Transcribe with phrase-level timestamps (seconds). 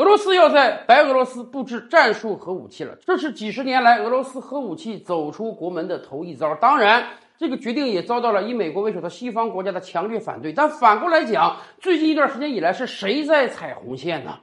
[0.00, 6.54] 俄罗斯要在白俄罗斯布置战术核武器了，这是几十年来俄罗斯核武器走出国门的头一遭。
[6.54, 7.04] 当然，
[7.36, 10.54] 这个决定也遭到了以美国为首的西方国家的强烈反对。
[10.54, 14.38] 但反过来讲，最近一段时间以来，是谁在踩红线呢？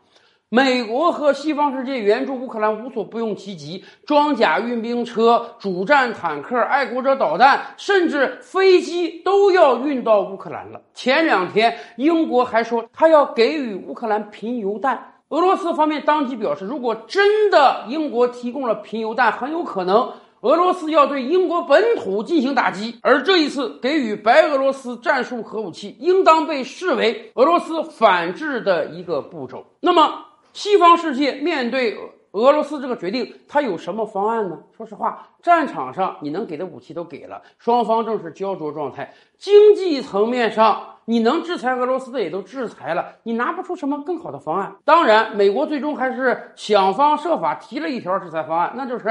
[0.49, 10.83] 美国和西方世界援助乌克兰无所不用其极，装甲运兵车、主战坦克、爱国者导弹，甚至飞机都要运到乌克兰了。
[10.93, 15.15] 前两天，英国还说他要给予乌克兰贫铀弹。
[15.29, 22.97] 俄罗斯方面当即表示，如果真的英国提供了贫铀弹，很有可能俄罗斯要对英国本土进行打击。
[23.01, 29.65] 而这一次给予白俄罗斯战术核武器，应当被视为俄罗斯反制的一个步骤。
[29.81, 31.97] 那么，西方世界面对
[32.31, 34.57] 俄罗斯这个决定，它有什么方案呢？
[34.75, 39.13] 说实话，战场上你能给的武器都给了，双方正是焦灼状态。
[39.37, 40.93] 经济层面上。
[41.09, 44.75] 你能制裁俄罗斯的也都制裁了，你拿不出什么更好的方案。
[44.83, 49.05] 当然，美国最终还是想方设法提了一条制裁方案，那就是，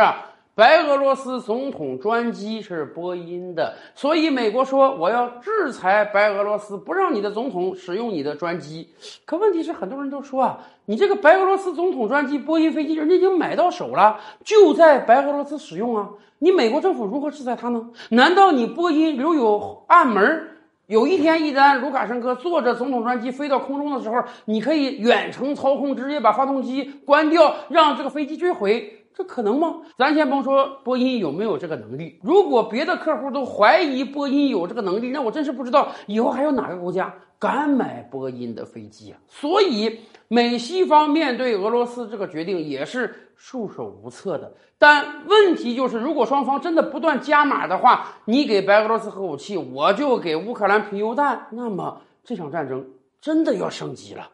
[0.57, 8.89] 白俄罗斯总统专机是波音的，所以美国说我要制裁白俄罗斯，不让你的总统使用你的专机。
[9.27, 17.91] 可问题是，很多人都说啊，你这个白俄罗斯总统专机波音飞机，人家已经买到手了，就在白俄罗斯使用啊，你美国政府如何制裁他呢？
[18.09, 20.49] 难道你波音留有暗门？
[20.87, 29.77] 有一天，一旦卢卡申科坐着总统专机飞到空中的时候，你可以远程操控，直接把发动机关掉，让这个飞机坠毁，这可能吗？
[29.97, 39.19] 咱先甭说波音有没有这个能力，如果别的客户都怀疑波音有这个能力，那我真是不知道以后还有哪个国家敢买波音的飞机啊！
[39.29, 43.23] 所以，美西方面对俄罗斯这个决定也是。
[43.39, 52.83] 束手无策的，但问题就是，如果双方真的不断加码的话，你给白俄罗斯核武器，我就给乌克兰贫铀弹，那么这场战争
[53.21, 54.31] 真的要升级了。